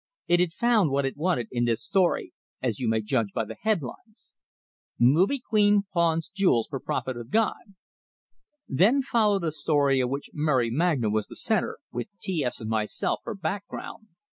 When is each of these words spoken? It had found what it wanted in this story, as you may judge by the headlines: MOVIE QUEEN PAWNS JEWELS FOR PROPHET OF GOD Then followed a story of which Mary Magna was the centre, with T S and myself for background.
It 0.27 0.39
had 0.39 0.51
found 0.51 0.89
what 0.89 1.05
it 1.05 1.15
wanted 1.15 1.47
in 1.51 1.65
this 1.65 1.83
story, 1.85 2.33
as 2.59 2.79
you 2.79 2.89
may 2.89 3.01
judge 3.01 3.33
by 3.33 3.45
the 3.45 3.53
headlines: 3.61 4.33
MOVIE 4.97 5.43
QUEEN 5.47 5.83
PAWNS 5.93 6.29
JEWELS 6.29 6.67
FOR 6.69 6.79
PROPHET 6.79 7.17
OF 7.17 7.29
GOD 7.29 7.75
Then 8.67 9.03
followed 9.03 9.43
a 9.43 9.51
story 9.51 9.99
of 9.99 10.09
which 10.09 10.31
Mary 10.33 10.71
Magna 10.71 11.11
was 11.11 11.27
the 11.27 11.35
centre, 11.35 11.77
with 11.91 12.07
T 12.19 12.43
S 12.43 12.59
and 12.59 12.67
myself 12.71 13.19
for 13.23 13.35
background. 13.35 14.07